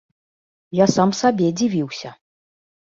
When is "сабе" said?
1.21-1.47